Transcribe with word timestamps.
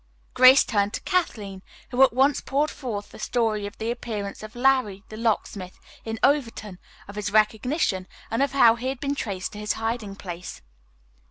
Grace 0.33 0.63
turned 0.63 0.93
to 0.93 1.01
Kathleen, 1.01 1.61
who 1.91 2.01
at 2.01 2.11
once 2.11 2.41
poured 2.41 2.71
forth 2.71 3.09
the 3.11 3.19
story 3.19 3.67
of 3.67 3.77
the 3.77 3.91
appearance 3.91 4.41
of 4.41 4.55
"Larry, 4.55 5.03
the 5.09 5.15
Locksmith" 5.15 5.79
in 6.03 6.17
Overton, 6.23 6.79
of 7.07 7.17
his 7.17 7.29
recognition 7.31 8.07
and 8.31 8.41
of 8.41 8.53
how 8.53 8.73
he 8.77 8.87
had 8.87 8.99
been 8.99 9.13
traced 9.13 9.51
to 9.53 9.59
his 9.59 9.73
hiding 9.73 10.15
place. 10.15 10.63